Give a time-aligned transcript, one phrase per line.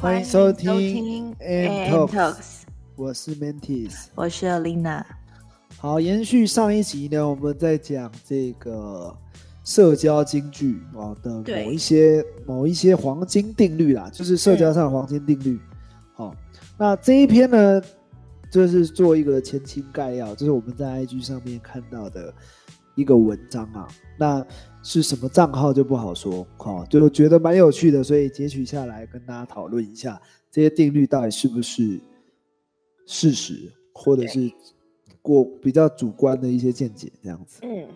[0.00, 2.62] 欢迎收听听 And And Talks Talks，
[2.94, 4.06] 我是 Mantis。
[4.14, 5.02] 我是 Alina。
[5.78, 9.16] 好，延续上一集呢，我们在讲这个
[9.64, 15.58] 社交京剧啊的某一些某一些黄金定律啦，就是社交上的黄金定律。
[16.14, 16.34] 好，
[16.76, 17.82] 那这一篇呢，
[18.54, 22.32] 就是做一个前情概要，就是我们在 IG 上面看到的
[22.94, 23.88] 一个文章啊。
[24.16, 24.46] 那
[24.80, 30.22] 是什么账号就不好说，哦，就觉得蛮有趣的，所以截取下来跟大家讨论一下
[30.52, 32.00] 这些定律到底是不是
[33.08, 34.48] 事实，或者是
[35.20, 37.58] 过比较主观的一些见解这样子。
[37.62, 37.88] 嗯，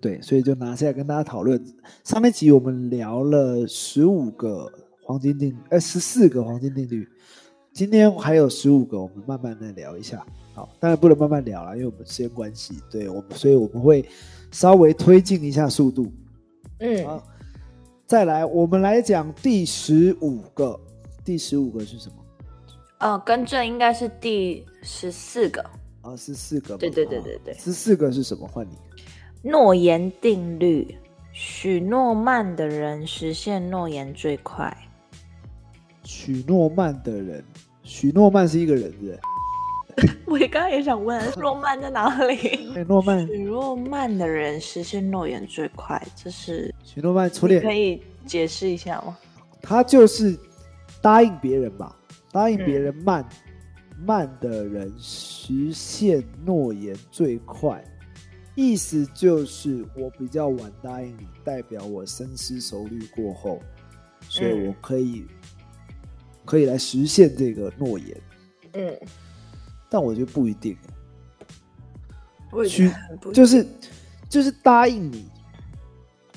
[0.00, 1.62] 对，所以就拿下来跟大家讨论。
[2.02, 7.06] 上一集我们聊了十五个黄金定，呃，十四个黄金定律。
[7.78, 10.26] 今天还有十五个，我们慢慢的聊一下。
[10.52, 12.82] 好，当然不能慢慢聊了，因为我们时间关系。
[12.90, 14.04] 对我们，所以我们会
[14.50, 16.12] 稍微推进一下速度。
[16.80, 17.22] 嗯，好，
[18.04, 20.76] 再来，我们来讲第十五个。
[21.24, 22.14] 第十五个是什么？
[22.98, 25.62] 哦，更正应该是第十四个
[26.00, 26.78] 啊，十四个嘛。
[26.78, 28.44] 对对对对对十四个是什么？
[28.48, 28.76] 换你。
[29.40, 30.98] 诺言定律，
[31.32, 34.76] 许诺慢的人实现诺言最快。
[36.02, 37.44] 许诺慢的人，
[37.88, 39.18] 许诺曼是一个人，是不是？
[40.26, 42.36] 我刚刚也想问， 诺曼在哪里？
[42.76, 49.16] 哎，诺曼，许诺曼的人实现诺言最快，这是许诺曼初恋，你可以解释一下吗？
[49.62, 50.38] 他就是
[51.00, 51.96] 答应别人吧，
[52.30, 53.26] 答应别嗯人慢，
[54.04, 57.82] 慢的人实现诺言最快。
[58.54, 63.60] 意思就是我比较晚答应你，代表我深思熟虑过后，
[64.28, 65.24] 所以嗯我可以、
[66.48, 68.20] 可以来实现这个诺言。
[68.72, 68.98] 嗯，
[69.90, 70.74] 但我觉得不一定，
[72.50, 72.90] 我许
[73.34, 73.66] 就是
[74.30, 75.28] 就是答应你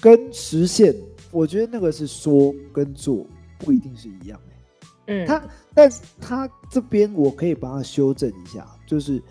[0.02, 0.94] 跟实现，
[1.32, 3.26] 我觉得那个是说跟做
[3.58, 4.88] 不一定是一样的。
[5.14, 5.42] 嗯，他，
[5.74, 9.24] 但是他这边我可以帮他修正一下，就是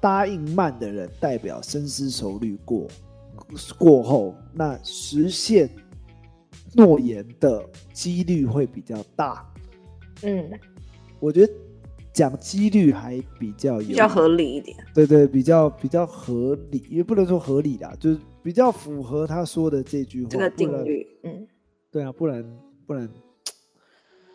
[0.00, 2.88] 答应慢的人代表深思熟虑过
[3.78, 5.70] 过后，那实现
[6.72, 9.46] 诺言的几率会比较大。
[10.22, 10.50] 嗯
[11.18, 11.52] 我觉得
[12.12, 14.76] 讲几率还比较有比较合理一点。
[14.94, 20.28] 对对，比较比较合理，也不能说合理啦，就是比较符合他说的这句话。
[20.30, 21.46] 这个定律，嗯，
[21.90, 22.44] 对啊，不然
[22.86, 23.08] 不然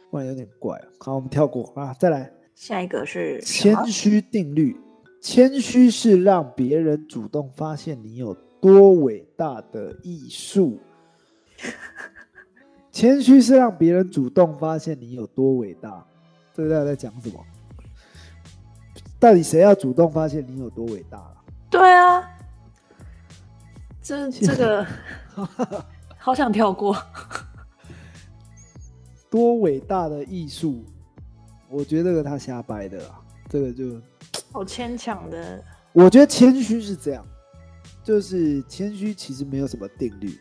[0.09, 0.81] 不然有点怪。
[0.99, 2.31] 好，我们跳过啊，再来。
[2.53, 4.77] 下一个是谦虚定律，
[5.19, 10.79] 谦虚是让别人主动发现你有多伟大的艺术。
[12.95, 16.01] 谦虚是让别人主动发现你有多伟大，
[16.53, 17.45] 这个大家在讲什么？
[19.19, 21.35] 到底谁要主动发现你有多伟大了？
[21.69, 22.23] 对啊，
[24.01, 24.87] 这 这个
[26.17, 26.95] 好想跳过。
[29.29, 30.81] 多伟大的艺术？
[31.67, 33.19] 我觉得这个他瞎掰的啦，
[33.49, 33.99] 这个就
[34.53, 35.61] 好牵强的，
[35.91, 37.27] 我觉得谦虚是这样，
[38.01, 40.39] 就是谦虚其实没有什么定律，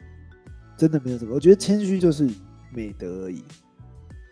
[0.76, 1.34] 真的没有什么。
[1.34, 2.30] 我觉得谦虚就是
[2.74, 3.42] 美德而已，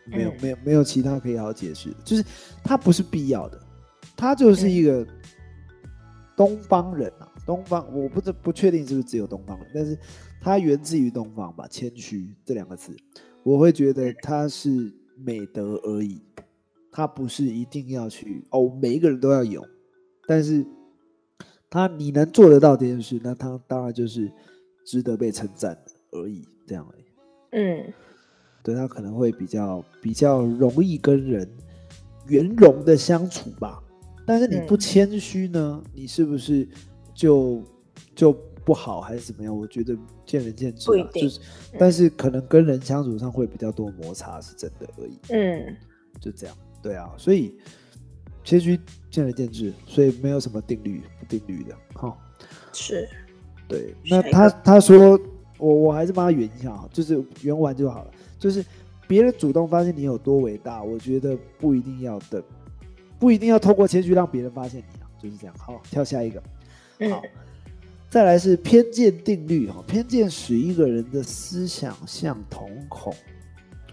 [0.06, 2.24] 没有、嗯没有没有其他可以好解释的，就是
[2.64, 3.60] 它不是必要的，
[4.16, 5.06] 它就是一个
[6.36, 9.96] 东方人啊，东方我不知不确定是不是只有东方人，但是
[10.40, 12.96] 它源自于东方吧，谦虚这两个字，
[13.42, 16.20] 我会觉得它是美德而已，
[16.90, 19.64] 它不是一定要去哦，每一个人都要有。
[20.26, 20.64] 但是
[21.68, 24.30] 他你能做得到这件事，那他当然就是
[24.86, 27.04] 值得被称赞的而已，这样而已。
[27.50, 27.92] 嗯
[28.62, 31.48] 对他可能会比较比较容易跟人
[32.26, 33.82] 圆融的相处吧。
[34.24, 36.66] 但是你不嗯谦虚呢，你是不是
[37.12, 37.60] 就
[38.14, 38.32] 就
[38.64, 39.56] 不好还是怎么样？
[39.56, 41.40] 我觉得见仁见智就是，
[41.76, 45.18] 但是可能跟人相处上会比较多摩擦，是真的而已。
[45.30, 45.76] 嗯
[46.20, 47.56] 就这样，对啊，所以
[48.44, 48.78] 谦虚
[49.10, 51.74] 见仁见智，所以没有什么定律不定律的。
[51.94, 52.16] 哈、
[52.72, 53.08] 是，
[53.66, 55.18] 对，那他他说
[55.58, 58.10] 我我还是帮他圆一下哈，就是圆完就好了。
[58.42, 58.64] 就是
[59.06, 62.42] 别人主动发现你有多伟大，我觉得不一定要等，
[63.20, 65.54] 不一定要透过谦虚让别人发现你啊，就是这样。
[65.56, 66.42] 好，跳下一个。
[66.98, 67.22] 嗯好，
[68.10, 73.14] 再来是偏见定律哈，偏见使一个人的思想像瞳孔，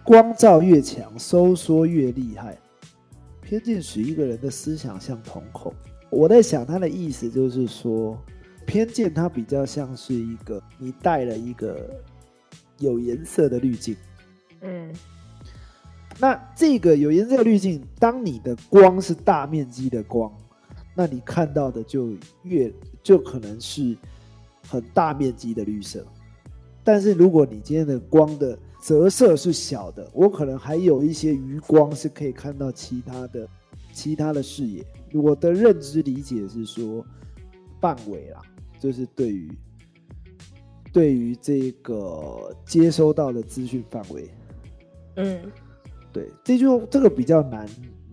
[0.04, 2.58] 光照越强，收缩越厉害。
[3.44, 5.72] 偏见使一个人的思想像瞳孔，
[6.10, 8.18] 我在想他的意思就是说，
[8.66, 11.88] 偏见它比较像是一个你带了一个
[12.80, 13.96] 有颜色的滤镜。
[14.62, 14.94] 嗯
[16.22, 20.30] 那这个有颜色的滤镜，当你的光是大面积的光，
[20.94, 22.10] 那你看到的就
[22.44, 22.70] 越
[23.02, 23.96] 就可能是
[24.68, 26.06] 很大面积的绿色。
[26.84, 33.48] 但是如果你今天的光的折射是小的，我可能还有一些余光是可以看到其他的
[33.94, 34.86] 其他的视野。
[35.14, 37.06] 我的认知理解是说
[37.80, 38.42] 范围啦，
[38.78, 39.50] 就是对于
[40.92, 44.30] 对于这个接收到的资讯范围。
[45.16, 45.52] 嗯，
[46.12, 47.68] 对，这就这个比较难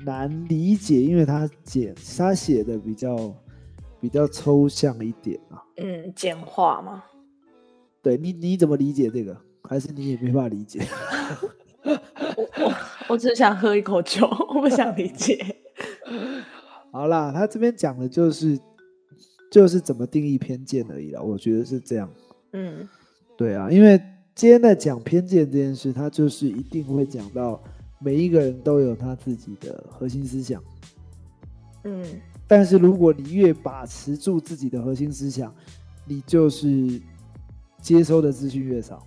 [0.04, 3.34] 难理解，因为他简他写的比较
[4.00, 5.62] 比较抽象一点啊。
[5.76, 7.04] 嗯，简化嘛。
[8.02, 9.36] 对你你怎么理解这个？
[9.68, 10.80] 还是你也没办法理解？
[11.82, 12.74] 我我
[13.08, 15.44] 我只想喝一口酒，我不想理解。
[16.92, 18.56] 好啦，他这边讲的就是
[19.50, 22.08] 就是怎么定义偏见而已啦，我觉得是这样。
[22.52, 22.88] 嗯，
[23.36, 24.00] 对啊，因为
[24.36, 27.58] 今天在讲偏见这件事，他就是一定会讲到
[27.98, 30.62] 每一个人都有他自己的核心思想。
[31.84, 32.04] 嗯，
[32.46, 35.54] 但是如果你越把持住自己的核心思想，
[36.04, 37.00] 你就是
[37.80, 39.06] 接收的资讯越少。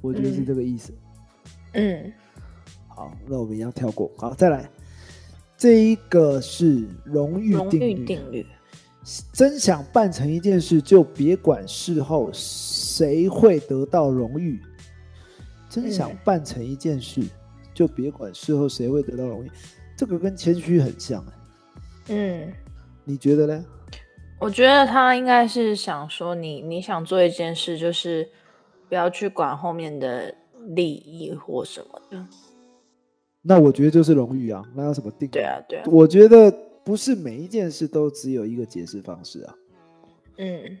[0.00, 0.90] 我觉得是这个意思。
[1.74, 2.10] 嗯，
[2.88, 4.10] 好，那我们一样跳过。
[4.16, 4.70] 好，再来，
[5.58, 8.04] 这一个是荣誉荣誉定律。
[8.06, 8.46] 定律。
[9.32, 12.30] 真想办成一件事，就别管事后
[12.98, 14.60] 谁会得到荣誉。
[15.68, 17.22] 真想嗯办成一件事，
[17.72, 19.50] 就别管事后谁会得到荣誉。
[19.96, 21.32] 这个跟谦虚很像哎，
[22.08, 22.52] 嗯，
[23.04, 23.64] 你觉得呢？
[24.40, 28.28] 我觉得他应该是想说你，你想做一件事，就是
[28.88, 30.34] 不要去管后面的
[30.68, 32.26] 利益或什么的。
[33.42, 35.28] 那我觉得就是荣誉啊，那有什么定？
[35.28, 36.50] 对，啊，对啊，我觉得
[36.84, 39.54] 不是每一件事都只有一个解释方式啊，
[40.38, 40.78] 嗯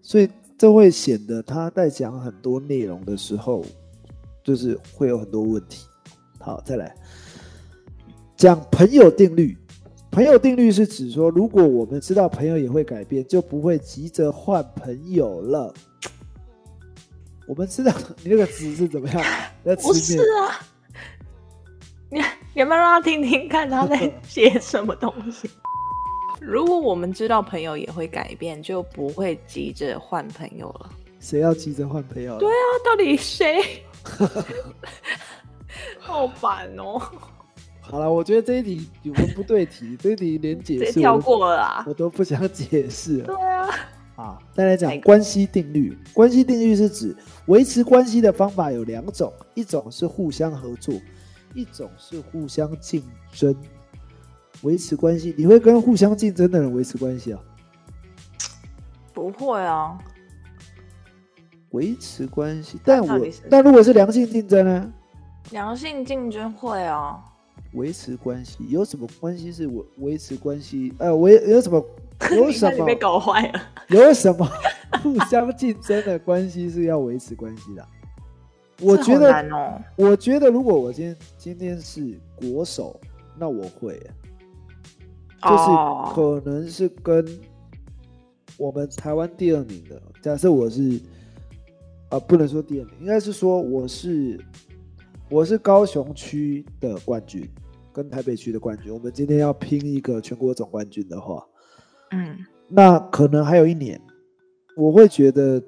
[0.00, 0.28] 所以
[0.62, 3.64] 这会显得他在讲很多内容的时候，
[4.44, 5.84] 就是会有很多问题。
[6.38, 6.94] 好，再来
[8.36, 9.58] 讲朋友定律。
[10.12, 15.74] 朋友定律是指说，如果我们知道朋友也会改变，就不会急着换朋友了。
[17.48, 17.92] 我们知道
[18.22, 19.20] 你那个词是怎么样？
[19.64, 20.62] 那 不是啊，
[22.08, 22.20] 你
[22.54, 23.98] 你要不要让他听听看他在
[24.28, 25.50] 写什么东西？
[26.44, 30.90] 如果我们知道朋友也会改变，就不会急着换朋友了。
[31.20, 32.38] 谁要急着换朋友了？
[32.40, 33.62] 对啊，到底谁？
[36.00, 37.00] 好烦哦，
[37.80, 41.84] 好了，我觉得这一题我们不对题，这一题连解释我都过了啦。
[41.86, 43.36] 我都不想解释了对。
[43.36, 43.68] 啊，
[44.16, 45.96] 啊，再来讲关系定律。
[46.12, 47.16] 关系定律是指
[47.46, 50.92] 维持关系的方法有两种，一种是互相合作，
[51.54, 53.02] 一种是互相竞
[53.32, 53.54] 争。
[54.62, 57.40] 维持关系，你会跟互相竞争的人维持关系啊？
[59.12, 59.98] 不会啊，
[61.70, 64.92] 维持关系，但我但如果是良性竞争呢？
[65.50, 67.22] 良性竞争会啊。
[67.74, 70.92] 维持关系有什么关系是维维持关系？
[70.98, 71.82] 呃，维有什么
[72.30, 73.60] 有什么 被搞坏了。
[73.88, 74.46] 有什么
[75.02, 77.88] 互相竞争的关系是要维持关系的啊？
[78.80, 79.80] 我觉得哦。
[79.96, 83.00] 我觉得如果我今天今天是国手，
[83.38, 83.98] 那我会，
[85.42, 86.12] 就是哦。
[86.14, 87.26] 可能是跟
[88.56, 91.00] 我们台湾第二名的，假设我是，
[92.08, 94.38] 啊、不能说第二名，应该是说我是
[95.28, 97.48] 我是高雄区的冠军，
[97.92, 101.46] 跟台北区的冠军，我们今天要拼一个全国总冠军的话，
[102.12, 102.38] 嗯。
[102.74, 104.00] 那可能还有一年，
[104.78, 105.62] 我会觉得，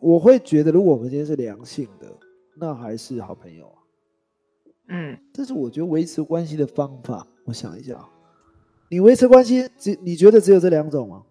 [0.00, 2.10] 我会觉得，如果我们今天是良性的，
[2.56, 3.76] 那还是好朋友啊。
[4.88, 8.08] 嗯，但是我觉得维持关系的方法，我想一下啊，
[8.92, 11.22] 你维持关系只你觉得只有这两种吗？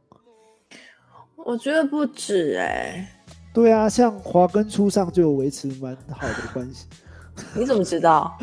[1.35, 3.05] 我觉得不止哎、
[3.53, 6.85] 对啊，像华根初上就有维持蛮好的关系，
[7.53, 8.37] 你怎么知道？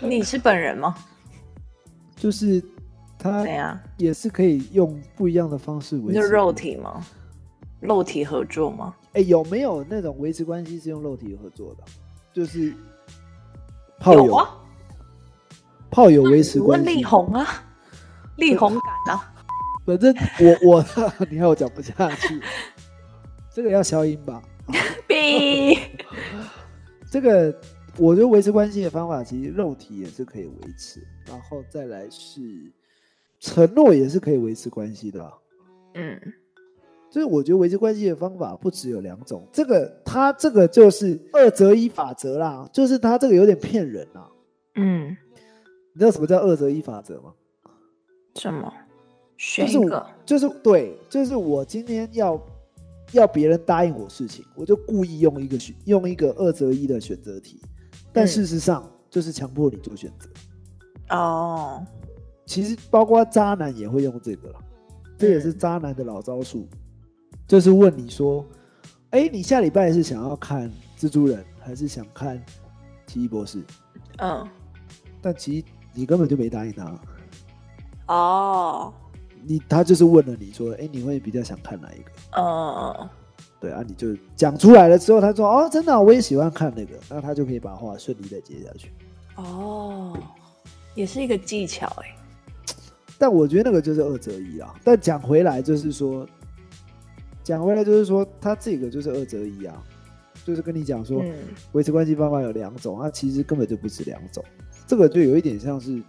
[0.00, 0.94] 你是本人吗？
[2.16, 2.62] 就是
[3.18, 3.44] 他
[3.98, 6.20] 也是可以用不一样的方式维持。
[6.20, 6.50] 肉？
[6.50, 7.04] 体吗？
[7.80, 8.94] 肉体合作吗？
[9.12, 11.84] 哎，有没有那种维持关系是用肉体合作的？
[12.32, 12.72] 就是
[13.98, 14.56] 炮友，有啊，
[15.90, 16.86] 炮友维持关系。
[16.86, 17.46] 力宏啊，
[18.40, 19.32] 力宏感啊，
[19.86, 20.84] 反正我我
[21.30, 22.40] 你看我讲不下去，
[23.54, 24.42] 这个要消音吧？？
[25.06, 25.78] B，，
[27.10, 27.54] 这个
[27.96, 32.40] 我觉得维持关系的方法，其实肉体也是可以维持，然后再来是
[33.38, 35.32] 承诺也是可以维持关系的吧。
[35.94, 36.18] 嗯
[37.10, 44.30] 就是我觉得维持关系的方法不只有两种，这个它这个就是二择一法则啦，就是它这个有点骗人啊。
[44.76, 45.16] 嗯，
[45.92, 47.32] 你知道什么叫二择一法则吗？
[48.36, 48.72] 什么？
[49.36, 52.38] 选一个，就是对，就是我今天要
[53.12, 57.58] 要别人答应我事情，我就故意用一个选用一个二择一的选择题，
[58.12, 60.28] 但嗯事实上就是强迫你做选择。
[61.16, 61.82] 哦，
[62.44, 64.58] 其实包括渣男也会用这个了，
[65.16, 66.68] 这也是渣男的老招数，
[67.48, 68.44] 就是问你说，
[69.08, 72.38] 哎，你下礼拜是想要看蜘蛛人，还是想看
[73.06, 73.64] 奇异博士？
[74.18, 74.46] 嗯，
[75.22, 77.00] 但其实你根本就没答应他，
[78.12, 78.92] 哦，
[79.46, 82.10] 你他就是问了你说，哎，你会比较想看哪一个？
[82.36, 83.08] 嗯，
[83.60, 88.90] 对啊，你就讲出来了之后，他说，哦，真的啊、我也喜欢看那个，那他就可以把话顺利的接下去。
[89.36, 90.18] 哦，
[90.96, 92.16] 也是一个技巧哎。
[93.16, 94.74] 但我觉得那个就是二择一啊。
[94.82, 96.26] 但讲回来就是说，
[97.44, 99.80] 讲回来就是说，他这个就是二择一啊，
[100.44, 101.32] 就是跟你讲说，嗯
[101.72, 104.44] 维持关系方法有两种，它其实根本就不止两种。
[104.86, 106.02] 这个就有一点像是，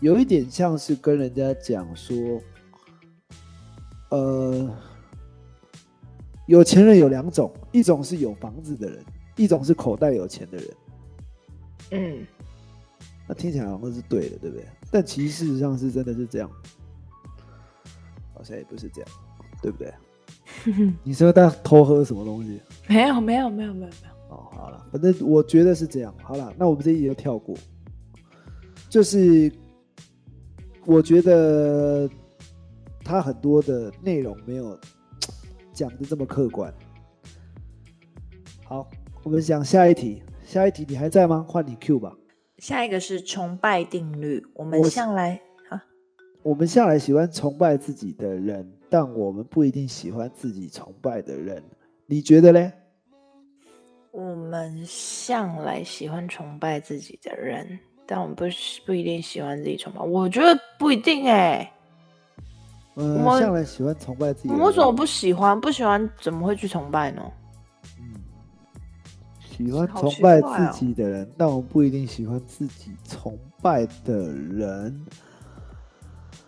[0.00, 2.16] 有一点像是跟人家讲说，
[4.10, 4.70] 呃，
[6.46, 9.04] 有钱人有两种，一种是有房子的人，
[9.36, 10.68] 一种是口袋有钱的人。
[11.92, 12.26] 嗯，
[13.26, 14.66] 那听起来好像是对的，对不对？
[14.90, 16.50] 但其实事实上是真的是这样，
[18.34, 19.10] 好像也不是这样，
[19.62, 19.92] 对不对？
[21.02, 22.60] 你是不是在偷喝什么东西？
[22.86, 24.36] 没有没有没有没有没有。
[24.36, 26.14] 哦，好了，反正我觉得是这样。
[26.22, 27.56] 好了，那我们这一集就跳过。
[28.88, 29.52] 就是
[30.86, 32.08] 我觉得
[33.04, 34.78] 他很多的内容没有
[35.72, 36.72] 讲的这么客观。
[38.64, 38.88] 好，
[39.24, 40.22] 我们讲下一题。
[40.44, 41.44] 下一题你还在吗？
[41.48, 42.16] 换你 Q 吧。
[42.58, 45.84] 下一个是崇拜定律，我们向来啊，
[46.44, 51.60] 我们向来喜欢崇拜自己的人，但我们不一定喜欢自己崇拜的人。
[52.06, 52.72] 你觉得嘞？
[54.12, 60.00] 我们向来喜欢崇拜自己的人，但我们不是不一定喜欢自己崇拜。
[60.00, 61.72] 我觉得不一定哎、
[62.94, 64.48] 嗯，我向来喜欢崇拜自己。
[64.48, 65.60] 我们为什么不喜欢？
[65.60, 67.22] 不喜欢怎么会去崇拜呢？
[67.98, 68.14] 嗯，
[69.40, 75.06] 喜欢崇拜自己的人，但我们不一定喜欢自己崇拜的人。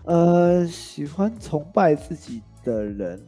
[0.05, 3.23] 呃，喜欢崇拜自己的人，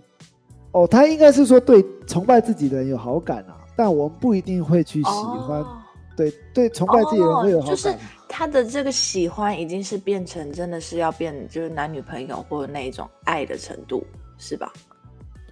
[0.72, 5.60] 哦，他应该是说对崇拜自己的人有好感啊，但我们不一定会去喜欢。
[5.60, 5.76] 哦
[6.16, 7.74] 对对，崇拜自己的人会有好感。
[7.74, 7.96] 哦就是
[8.30, 14.06] 他的这个喜欢已经是变成真的是要变，就是男女朋友或者那一种爱的程度，
[14.38, 14.72] 是吧？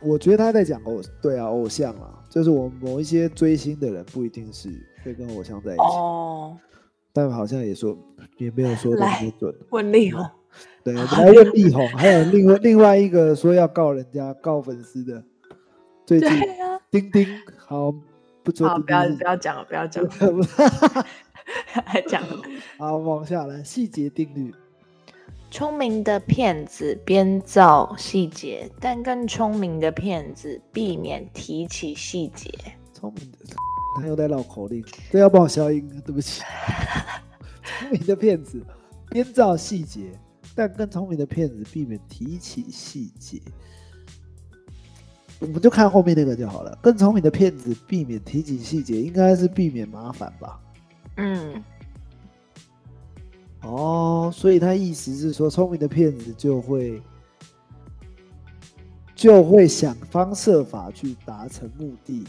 [0.00, 4.70] 我觉得他在讲偶，对啊，偶像啊，就是我们某一些追星的人不一定是
[5.04, 6.56] 会跟偶像在一起，哦，
[7.12, 7.98] 但好像也说
[8.36, 9.52] 也没有说的很准。
[9.70, 10.24] 问力宏，
[10.84, 15.20] 对，我 们来问力宏，还有另外另外一个说要告人家告粉丝的，
[16.06, 17.92] 最近对啊，钉钉好
[18.44, 20.10] 不说好，不要不要讲了，不要讲了，
[21.84, 22.36] 还 讲了。
[22.78, 24.54] 好往下来细节定律，
[25.50, 32.48] 聪明的骗子编造细节，但更聪明的骗子避免提起细节。
[32.94, 33.38] 聪明的
[34.00, 36.44] 他又在绕口令，这要帮我消音，对不起。
[37.64, 38.64] 聪明的骗子
[39.10, 40.12] 编造细节，
[40.54, 43.42] 但更聪明的骗子避免提起细节。
[45.40, 46.78] 我们就看后面那个就好了。
[46.80, 50.60] 更聪明的骗子避免提起细节，应该是避免麻烦吧？
[51.16, 51.60] 嗯，
[53.62, 57.02] 哦，所以他意思是说，聪明的骗子就会
[59.14, 62.24] 就会想方设法去达成目的，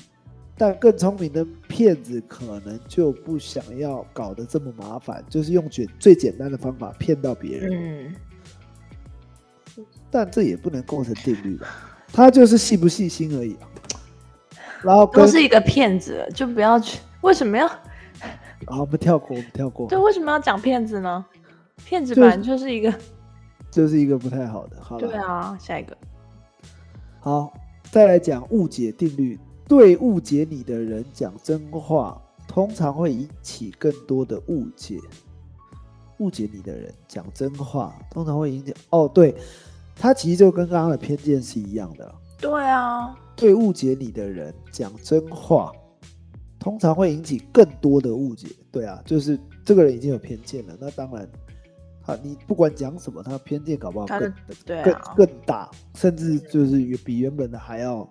[0.57, 8.15] 但更聪明的骗子可能就不想要搞得这么麻烦，就是用简最简单的方法骗到别人。
[9.77, 11.67] 嗯，但这也不能构成定律吧？
[12.11, 13.69] 他就是细不细心而已啊。
[14.81, 16.99] 然后跟都是一个骗子，就不要去。
[17.21, 17.69] 为什么要
[18.69, 19.97] 好，我们跳过，我们跳过，对？
[19.97, 21.25] 为什么要讲骗子呢？
[21.85, 22.93] 骗子就本来就是一个
[23.71, 24.77] 就是一个不太好的。
[24.81, 25.97] 好了，对啊，下一个
[27.19, 27.51] 好，
[27.91, 29.39] 再来讲误解定律。
[29.67, 34.99] 对误解你的人讲真话，通常会引起更多的误解。
[36.17, 39.35] 误解你的人讲真话，通常会引起哦，对，
[39.95, 42.15] 他其实就跟刚刚的偏见是一样的。
[42.39, 45.71] 对啊，对误解你的人讲真话，
[46.59, 48.49] 通常会引起更多的误解。
[48.71, 51.27] 对啊，就是这个人已经有偏见了，那当然，
[52.03, 58.07] 他你不管讲什么，他偏见搞不好更更的对啊，更大，甚至就是比原本的还要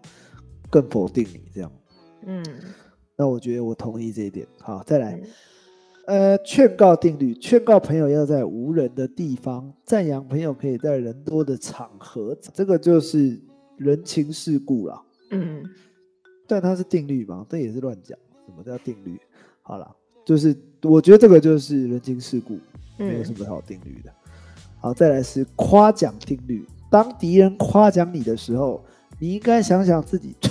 [0.71, 1.71] 更否定你这样。
[2.27, 2.45] 嗯，
[3.17, 4.47] 那我觉得我同意这一点。
[4.61, 5.21] 好，再来，
[6.07, 13.39] 嗯呃，劝告定律，劝告朋友要在无人的地方，赞扬朋友可以在人多的场合，这个就是
[13.77, 15.03] 人情世故啦。
[15.31, 15.63] 嗯，
[16.47, 17.47] 但它是定律嘛？
[17.49, 18.19] 这也是乱讲。
[18.49, 19.21] 什么叫定律？
[19.61, 19.87] 好了，
[20.25, 22.59] 就是我觉得这个就是人情世故，
[22.97, 24.11] 没有嗯什么好定律的。
[24.81, 26.67] 好，再来是夸奖定律。
[26.91, 28.83] 当敌人夸奖你的时候，
[29.19, 30.35] 你应该想想自己。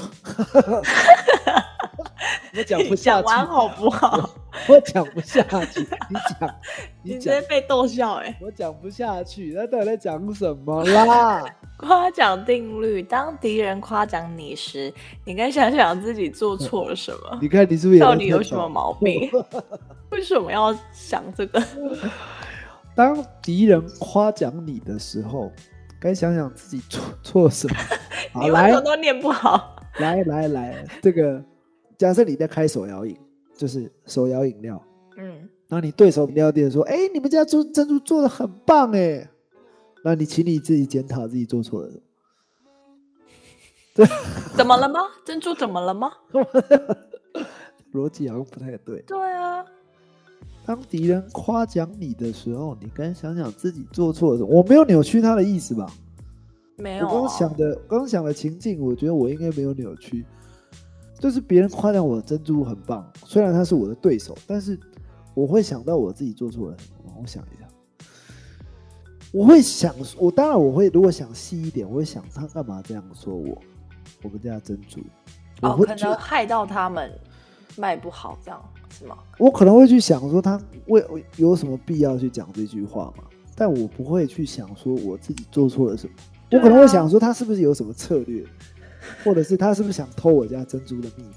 [2.56, 4.30] 我讲不下去，讲完好不好？
[4.68, 6.56] 我讲不下去，你讲，
[7.04, 11.44] 你直你讲接，被逗笑哎、我讲不下去，那到底在讲什么啦？
[11.78, 14.92] 夸奖定律：当敌人夸奖你时，
[15.26, 19.30] 你该想想自己做错了什么，你看你是不是到底有什么毛病？
[20.12, 21.62] 为什么要想这个？
[22.96, 25.52] 当敌人夸奖你的时候，
[26.00, 27.76] 该想想自己做错什么。
[28.34, 29.76] 好，你为来什么都念不好？
[30.00, 31.40] 来来来，这个
[31.98, 33.16] 假设你在开手摇饮，
[33.58, 34.82] 就是手摇饮料，
[35.18, 39.28] 嗯，那你对手饮料店说：“哎、你们家做珍珠做的很棒哎。
[40.06, 42.02] ”那你请你自己检讨自己做错了什么。
[43.96, 44.06] 对
[44.56, 45.00] 怎么了吗？
[45.26, 46.12] 珍珠怎么了吗？
[47.94, 49.02] 逻辑好像不太对。
[49.02, 49.66] 对啊，
[50.66, 54.50] 当敌人夸奖你的时候，你该想想自己做错了什么。
[54.50, 55.92] 我没有扭曲他的意思吧？
[56.78, 57.28] 没有、我刚。
[57.30, 60.24] 想的，刚刚想的情境，我觉得我应该没有扭曲。
[61.20, 64.80] 就是别人夸奖我的珍珠很棒，虽然他是我的对手，但是
[65.34, 67.12] 我会想到我自己做错了什么。
[67.20, 67.68] 我想一下，
[69.32, 73.58] 我会想，我当然我会，如果想细一点，我会想他干嘛这样说我，
[74.22, 75.00] 我们家珍珠，
[75.62, 77.12] 我哦，可能害到他们
[77.76, 79.18] 卖不好，这样是吗？
[79.40, 81.04] 我可能会去想说他为
[81.38, 83.24] 有什么必要去讲这句话嘛，
[83.56, 86.14] 但我不会去想说我自己做错了什么，
[86.52, 88.46] 我可能会想说他是不是有什么策略，
[89.24, 91.34] 或者是他是不是想偷我家珍珠的秘密，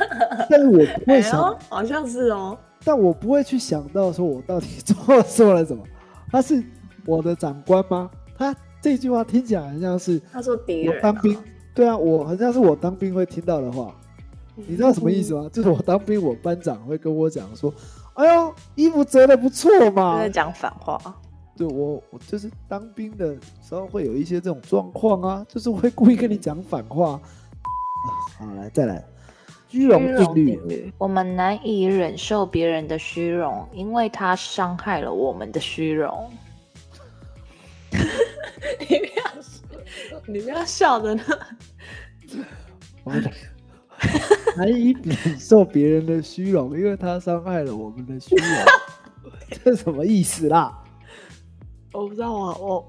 [0.50, 2.56] 但是我不会想，哎，好像是哦。
[2.84, 5.82] 但我不会去想到说我到底 做错了什么，
[6.30, 6.62] 他是
[7.06, 8.10] 我的长官吗？
[8.36, 11.38] 他这句话听起来很像是他说敌人、啊，当兵，
[11.74, 13.94] 对啊，我好像是我当兵会听到的话，
[14.56, 15.48] 你知道什么意思吗？
[15.52, 17.72] 就是我当兵，我班长会跟我讲说
[18.14, 20.18] ：“哎呦，衣服折的不错嘛。
[20.18, 21.00] 在讲反话。”
[21.62, 27.20] 对我，我就是当兵的时候会有一些这种状况啊，就是会故意跟你讲反话。
[28.36, 29.04] 好，来再来，
[29.68, 30.02] 虚荣
[30.34, 30.92] 定律。
[30.98, 36.28] 我们难以忍受别人的虚荣，因为他伤害了我们的虚荣。
[37.92, 41.22] 你不要，你不要笑的呢。
[43.04, 43.30] 我们
[44.56, 48.46] 难以忍受别人的虚荣，因为他伤害了我们的虚荣。
[49.64, 50.81] 这什么意思啦？
[51.92, 52.88] 我不知道啊，我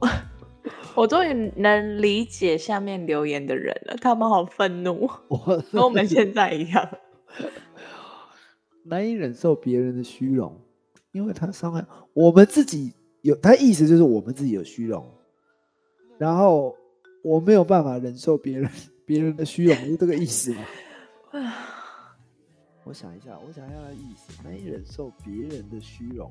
[0.96, 6.90] 我终于能理解下面留言的人了，他们好愤怒，我跟我们现在一样。
[8.86, 10.60] 难以忍受别人的虚荣，
[11.12, 15.06] 因为他伤害我们自己有，他意思就是我们自己有虚荣，
[16.18, 16.76] 然后
[17.24, 18.70] 我没有办法忍受别人
[19.06, 20.66] 别人的虚荣，是这个意思吗？
[22.86, 26.30] 我想一下，我想一下他的意思，难以忍受别人的虚荣。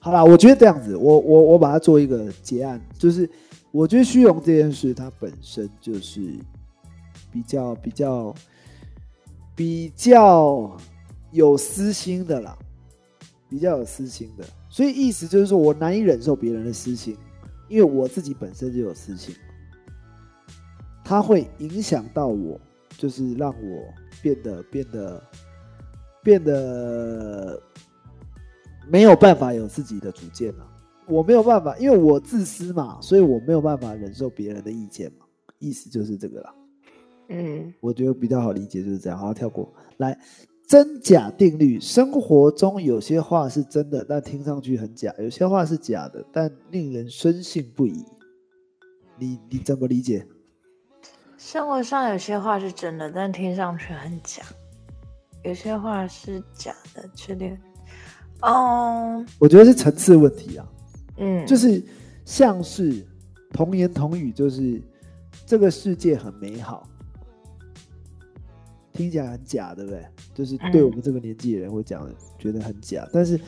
[0.00, 3.28] 好啦，我觉得这样子，我我我把它做一个结案，就是
[3.70, 6.20] 我觉得虚荣这件事，它本身就是
[7.32, 8.34] 比较比较
[9.56, 10.76] 比较
[11.32, 12.56] 有私心的啦，
[13.50, 17.16] 比较有私心的，所以意思就是说我难以忍受别人的私心，
[17.68, 19.34] 因为我自己本身就有私心，
[21.04, 22.58] 它会影响到我，
[22.96, 25.22] 就是让我变得变得
[26.22, 27.60] 变得
[28.90, 30.66] 没有办法有自己的主见了。
[31.06, 35.24] 我没有办法，因为我自私嘛，所以我没有办法忍受别人的意见嘛，
[35.58, 36.54] 意思就是这个啦。
[37.28, 39.18] 嗯，我觉得比较好理解就是这样。
[39.18, 40.18] 好，跳过来。
[40.66, 48.04] 真假定律，生活中有些话是真的，但听上去很假；有些话是假的，但令人深信不疑。
[49.18, 50.26] 你你怎么理解？
[51.38, 54.42] 生活上有些话是真的，但听上去很假；
[55.42, 57.58] 有些话是假的，确定。
[58.42, 60.68] 哦，我觉得是层次问题啊，
[61.16, 61.82] 嗯，就是
[62.24, 63.04] 像是
[63.52, 64.80] 童言童语，就是
[65.44, 66.88] 这个世界很美好，
[68.92, 70.04] 听起来很假，对不对？
[70.34, 73.08] 就是对嗯我们这个年纪的人会讲，觉得很假。
[73.12, 73.40] 但是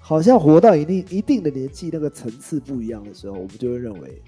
[0.00, 4.20] 好像活到一定一定的年纪，那个层次不一样的时候，我们就会认为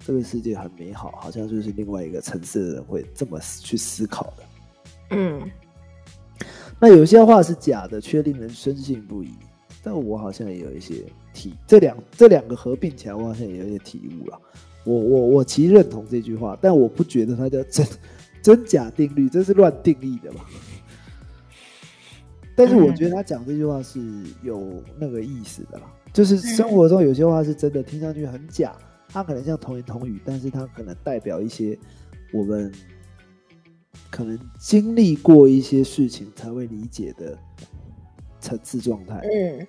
[0.00, 4.42] 这个世界很美好，好像就是另外一个层次的人会这么去思考的。
[5.12, 5.50] 嗯，
[6.78, 9.30] 那有些话是假的，却令人深信不疑。
[9.82, 14.40] 但我好像也有一些体，这两这两个合并起来，我好像也有一些体悟了。
[14.84, 17.86] 我我我其实认同这句话，但我不觉得它叫真
[18.42, 20.44] 真假定律，这是乱定义的吧？
[22.54, 23.98] 但是我觉得他讲这句话是
[24.42, 28.76] 有那个意思的啦，就是生活中有些话是真的，听上去很假，
[29.08, 31.76] 它可能像童言童语，但是它可能代表一些
[32.30, 32.70] 我们
[34.10, 37.38] 可能经历过一些事情才会理解的
[38.42, 39.20] 层次状态。
[39.22, 39.66] 嗯，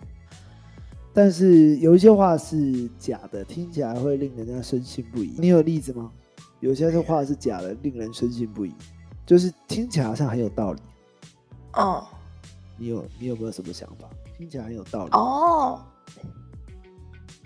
[1.13, 5.35] 但是有一些话是假的，听起来会令人家深信不疑。
[5.37, 6.11] 你有例子吗？
[6.59, 8.73] 有些话是假的，令人深信不疑，
[9.25, 10.81] 就是听起来好像很有道理。
[11.73, 12.05] 哦，
[12.77, 14.09] 你你有你有没有什么想法？
[14.37, 15.11] 听起来很有道理。
[15.11, 15.79] 哦，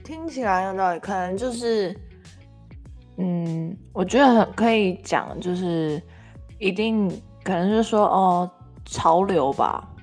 [0.04, 1.96] 听起来有道理，可能就是，
[3.18, 6.02] 嗯，我觉得很可以讲，就是
[6.60, 7.10] 一定
[7.44, 8.50] 可能是说哦，
[8.86, 9.94] 潮流吧。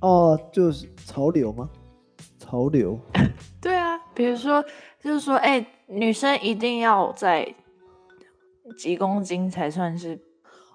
[0.00, 1.68] 哦，就是潮流吗？
[2.38, 2.98] 潮流，
[3.60, 4.64] 对啊，比如说，
[5.00, 7.54] 就是说，哎、女生一定要在
[8.76, 10.18] 几公斤才算是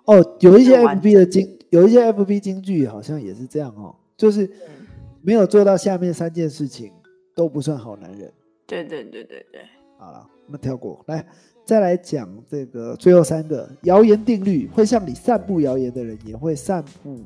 [0.05, 4.87] 哦，有一些 FB 的京，有一些 FB 京剧好像也是这样哦，就是嗯
[5.21, 6.93] 没有做到下面三件事情
[7.33, 8.31] 都不算好男人。
[8.67, 9.61] 对对对对对，
[9.97, 11.25] 好了，我们跳过来，
[11.65, 14.67] 再来讲这个最后三个谣言定律。
[14.67, 17.19] 会向你散布谣言的人，也会散布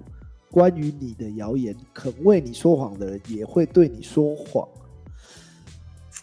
[0.51, 4.67] 关于你的谣言；肯为你说谎的人，也会对你说谎。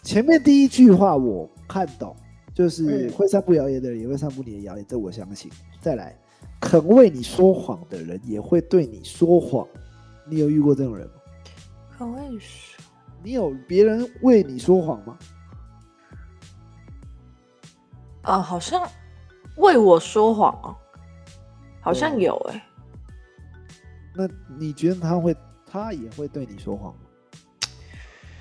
[0.03, 2.15] 前面第一句话我看懂，
[2.53, 5.51] 就是嗯会散布谣言的人，也会散布你的谣言，这我相信。
[5.81, 6.17] 再来，
[6.59, 9.67] 肯为你说谎的人，也会对你说谎。
[10.29, 11.13] 你有遇过这种人吗？
[11.97, 12.83] 可会说
[13.23, 15.17] 你有别人为你说谎吗？
[18.21, 18.85] 啊，好像
[19.55, 20.75] 为我说谎哦，
[21.81, 22.63] 好像有哎、
[24.17, 24.27] 那
[24.57, 26.99] 你觉得他会，他也会对你说谎吗？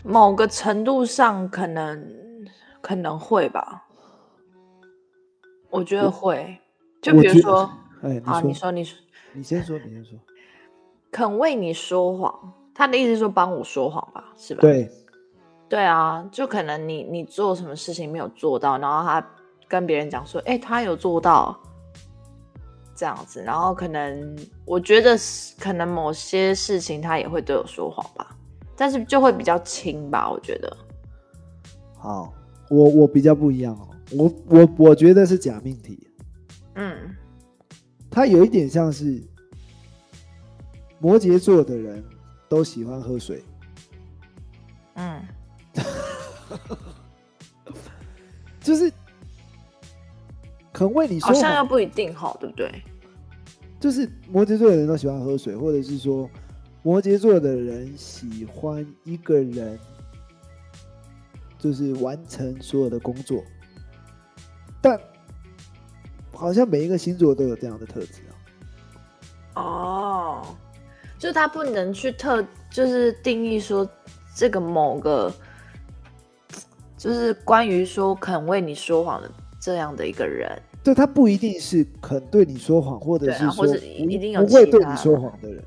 [0.02, 2.08] 某个程度上可能
[2.80, 3.84] 可能会吧，
[5.68, 6.56] 我觉得会。
[7.02, 7.70] 就比如说，
[8.02, 8.98] 哎，啊，你说，你说你说，
[9.34, 10.18] 你先说，你先说。
[11.12, 14.60] 肯为你说谎，他的意思是说帮我说谎吧，是吧？
[14.60, 14.90] 对，
[15.68, 19.24] 对啊，就可能你你做什么事情没有做到，然后他
[19.68, 21.58] 跟别人讲说，哎、他有做到，
[22.96, 28.34] 这样子，然后可能我觉得是可能某些事情他也会对我说谎吧，
[28.74, 30.76] 但是就会比较轻吧，我觉得。
[31.98, 32.32] 好，
[32.70, 36.06] 我我比较不一样哦，我我我觉得是假命题，
[36.74, 37.14] 嗯，
[38.10, 39.22] 他有一点像是
[40.98, 42.02] 摩羯座的人
[42.48, 43.42] 都喜欢喝水，
[44.94, 45.22] 嗯，
[48.60, 48.92] 就是
[50.76, 52.70] 肯为你说，好像又不一定哈，对不对？
[53.80, 56.28] 就是摩羯座的人都喜欢喝水，或者是说
[56.82, 59.78] 摩羯座的人喜欢一个人
[61.58, 63.42] 就是完成所有的工作，
[64.82, 65.00] 但
[66.34, 68.20] 好像每一个星座都有这样的特质
[69.54, 69.62] 啊。
[69.62, 70.56] 哦，
[71.18, 73.88] 就是他不能去特，就是定义说
[74.34, 75.32] 这个某个，
[76.98, 79.30] 就是关于说肯为你说谎的
[79.66, 80.48] 这样的一个人，
[80.84, 85.64] 对他不一定是肯对你说谎，或者是说或者不一定有不会对你说谎的人。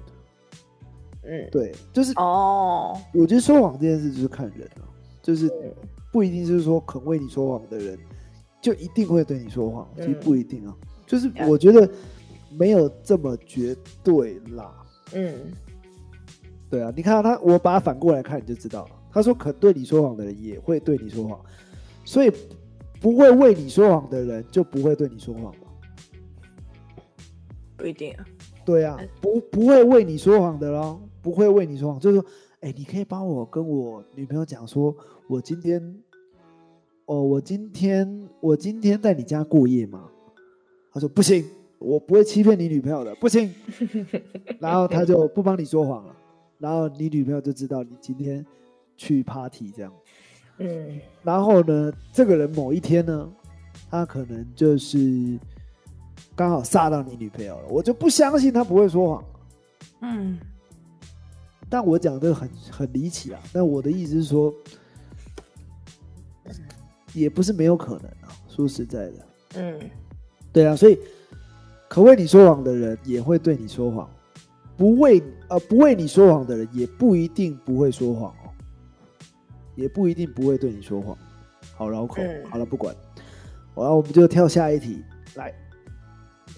[1.24, 4.88] 嗯，对，就是哦，我觉得说谎这件事就是看人啊，
[5.22, 5.74] 就是嗯。
[6.14, 7.96] 不一定就是说肯为你说谎的人
[8.62, 10.74] 就一定会对你说谎，其实嗯不一定啊。
[11.06, 11.88] 就是我觉得
[12.58, 14.74] 没有这么绝对啦。
[15.14, 15.36] 嗯，
[16.70, 18.92] 对啊，你看他，我把它反过来看你就知道了。
[19.12, 21.40] 他说肯对你说谎的人也会对你说谎，
[22.06, 22.32] 所以
[23.00, 25.68] 不会为你说谎的人就不会对你说谎吧？
[27.78, 28.26] 不一定啊，
[28.66, 32.26] 对啊，不不会为你说谎的咯，不会为你说谎，就是说，
[32.60, 34.94] 哎，你可以帮我跟我女朋友讲说，
[35.28, 35.82] 我今天，
[37.06, 40.10] 哦，我今天我今天在你家过夜吗？
[40.92, 41.46] 他说不行，
[41.78, 43.50] 我不会欺骗你女朋友的，不行。
[44.60, 46.16] 然后他就不帮你说谎了，
[46.58, 48.46] 然后你女朋友就知道你今天
[48.98, 49.94] 去 party 这样。
[50.60, 53.30] 嗯然后呢，这个人某一天呢，
[53.90, 55.38] 他可能就是
[56.36, 59.26] 刚好杀到你女朋友了，我就不相信他不会说谎。
[60.02, 60.40] 嗯，
[61.70, 64.54] 但我讲这个很很离奇啊，但我的意思是说，
[67.14, 68.32] 也不是没有可能啊。
[68.48, 69.80] 说实在的，嗯，
[70.54, 70.98] 对啊，所以
[71.88, 74.10] 可为你说谎的人也会对你说谎，
[74.78, 78.39] 不为呃不为你说谎的人也不一定不会说谎哦，
[79.80, 81.18] 也不一定不会对你说谎。
[81.76, 82.94] 好绕口，嗯好了，不管，
[83.74, 85.04] 好了，我们就跳下一题
[85.36, 85.54] 来。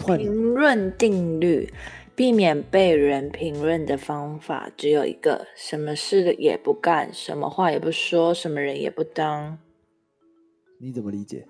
[0.00, 1.72] 换评论定律，
[2.16, 9.58] 避免被人评论的方法只有一个：什么事也不干，什么话也不说，什么人也不当。
[10.78, 11.46] 你怎么理解？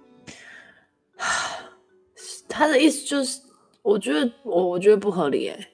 [2.49, 3.41] 他的意思就是，
[3.83, 5.69] 我觉得我我觉得不合理哎。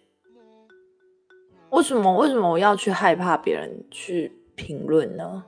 [1.70, 5.44] 为什么为什么我要去害怕别人去评论呢？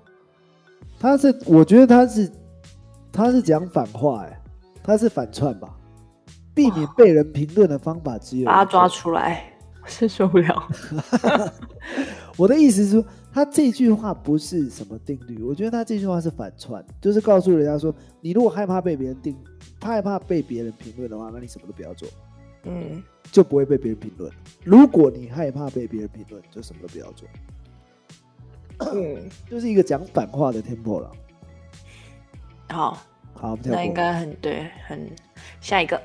[1.01, 2.31] 他是，我觉得他是，
[3.11, 4.41] 他是讲反话、哎，
[4.83, 5.75] 他是反串吧？
[6.55, 9.51] 避免被人评论的方法只有把他抓出来，
[9.83, 10.69] 我是受不了。
[12.37, 19.35] 我的意思是说，他这句话不是什么定律，我觉得他这句话是反串，就是告诉人家说，你如果害怕被别人定，
[19.81, 22.07] 害怕被别人评论的话，那你什么都不要做。
[22.65, 24.31] 嗯就不会被别人评论。
[24.63, 27.27] 如果你害怕被别人评论，就什么都不要做，
[28.81, 31.11] 嗯，就是一个讲反话的 tempo 了。
[32.69, 32.99] 好，
[33.35, 33.59] 好。
[33.64, 35.11] 那应该很对，很
[35.61, 36.01] 下一个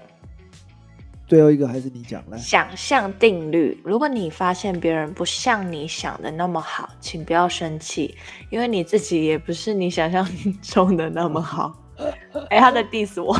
[1.27, 2.37] 最后一个还是你讲来。
[2.37, 3.81] 想象定律。
[3.83, 8.15] 如果你发现别人不像你想的那么好，请不要生气，
[8.49, 10.27] 因为你自己也不是你想象
[10.61, 11.73] 中的那么好。
[12.49, 13.35] 哎、他在 diss 我。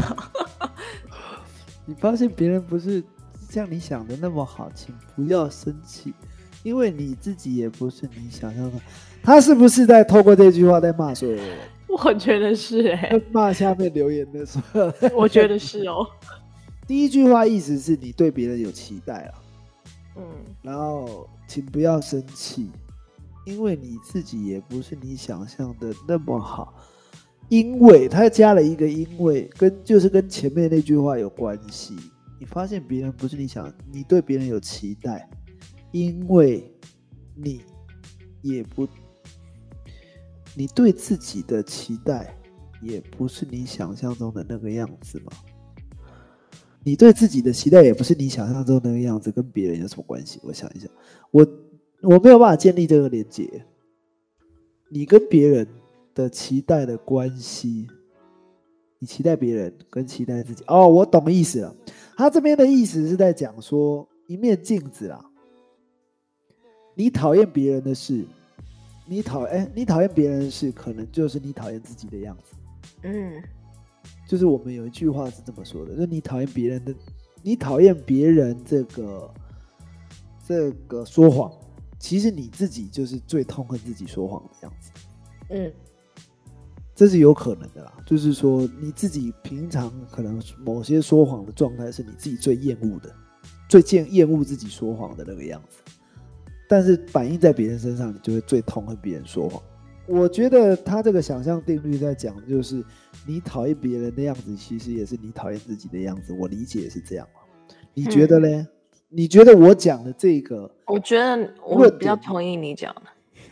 [1.86, 3.04] 你发现别人不是
[3.50, 6.13] 像你想的那么好，请不要生气，
[6.65, 8.80] 因为你自己也不是你想象的。
[9.21, 11.45] 他是不是在透过这句话在骂所有人？
[11.88, 15.12] 我觉得是哎、在骂下面留言的所有人？
[15.15, 16.08] 我觉得是哦。
[16.88, 19.34] 第一句话意思是你对别人有期待了，
[20.17, 20.23] 嗯
[20.63, 22.71] 然后请不要生气，
[23.45, 26.73] 因为你自己也不是你想象的那么好。
[27.47, 31.95] 因为他加了一个因为，跟就是跟前面那句话有关系。
[32.39, 35.30] 你发现别人不是你想，你对别人有期待，
[35.95, 36.69] 因为
[37.36, 37.62] 你
[38.41, 38.86] 也不，
[40.53, 42.38] 你对自己的期待
[42.81, 45.31] 也不是你想象中的那个样子嘛。
[46.84, 50.38] 你对自己的期待也不是你想象中那个样子，跟别人有什么关系？
[50.43, 50.91] 我想一想，
[51.31, 51.47] 我
[52.01, 53.65] 我没有办法建立这个连接。
[54.89, 55.65] 你跟别人
[56.13, 57.88] 的期待的关系，
[58.99, 60.62] 你期待别人跟期待自己。
[60.67, 61.73] 哦，我懂意思了。
[62.17, 65.31] 他这边的意思是在讲说一面镜子啦。
[66.95, 68.25] 你讨厌别人的事，
[69.05, 72.55] 你讨哎，你讨厌别人的事，可能就是你讨厌自己的样子。
[73.03, 73.43] 嗯
[74.27, 76.95] 就是我们有一句话是这么说的，就是你讨厌别人的，
[77.43, 79.31] 你讨厌别人这个
[80.47, 81.51] 这个说谎，
[81.99, 84.91] 其实你自己就是最痛恨自己说谎的样子，
[85.49, 85.71] 嗯
[86.95, 87.93] 这是有可能的啦。
[88.05, 93.13] 就是说你自己平常可能某些说谎的状态是你自己最厌恶的，
[93.67, 95.77] 最厌厌恶自己说谎的那个样子，
[96.67, 99.62] 但是反映在别人身上，你就会最痛恨别人说谎。
[100.08, 102.84] 我觉得他这个想象定律在讲，就是
[103.25, 106.32] 你讨厌别人的样子，其实也是你讨厌自己的样子。
[106.34, 107.41] 我理解是这样嘛？
[107.93, 108.67] 你觉得嘞？
[109.10, 113.01] 你觉得我讲的这个，我觉得我比较同意你讲的。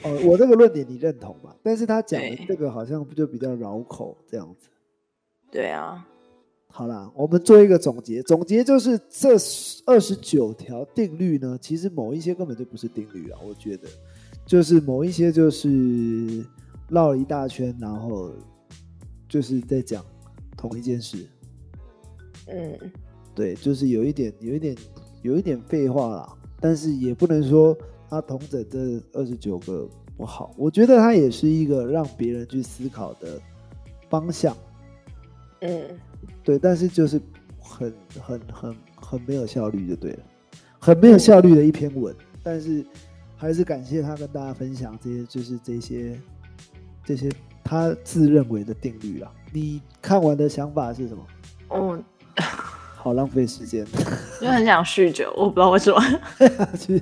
[0.04, 1.56] 哦，我这个论点你认同吧？
[1.64, 4.68] 但是他讲的这个好像不就比较绕口这样子。
[5.50, 6.06] 对啊，
[6.76, 9.38] 好啦，我们做一个总结，总结就是这
[9.86, 13.88] 二十九条定律呢，其实某一些根本就不是定律啊，我觉得
[14.44, 16.44] 就是某一些就是
[16.90, 18.32] 绕了一大圈，然后
[19.30, 20.04] 就是在讲
[20.58, 21.28] 同一件事，
[22.48, 22.92] 嗯。
[23.36, 24.76] 对，就是有一点有一点
[25.22, 27.78] 有一点废话啦，但是也不能说
[28.10, 33.40] 他同整这二十九个不好，我觉得他也是一个让别人去思考的
[34.10, 34.58] 方向。
[35.62, 36.00] 嗯，
[36.44, 37.22] 对，但是就是
[37.60, 40.20] 很很很很没有效率就对了，
[40.80, 42.14] 很没有效率的一篇文。
[42.44, 42.86] 但是
[43.38, 46.20] 还是感谢他跟大家分享这些，就是这些
[47.06, 47.32] 这些
[47.64, 49.32] 他自认为的定律啊。
[49.52, 51.26] 你看完的想法是什么？
[51.70, 52.00] 我
[52.96, 53.86] 好浪费时间。
[54.42, 56.02] 就很想酗酒，我不知道为什么。
[56.78, 57.02] 去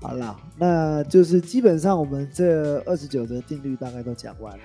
[0.00, 4.64] 好啦，那就是基本上我们这二十九则定律大概都讲完了。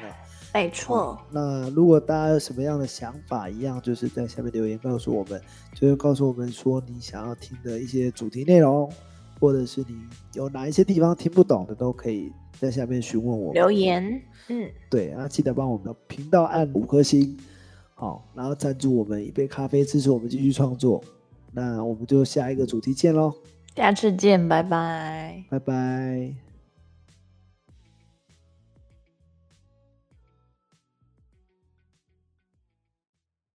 [0.52, 5.40] 没错，那如果大家有什么样的想法，一样就是在下面留言告诉我们，
[5.76, 8.92] 就是告诉我们说你想要听的一些主题内容，
[9.40, 9.96] 或者是你
[10.34, 13.54] 有哪一些地方听不懂的，都可以在下面询问我们。
[13.54, 17.38] 留言，嗯，对，然后记得帮我们的频道按五颗星，
[17.94, 21.04] 好，然后赞助我们一杯咖啡，支持我们继续创作。
[21.52, 23.34] 那我们就下一个主题见喽，
[23.76, 25.44] 下次见，拜拜。
[25.50, 26.49] 拜拜。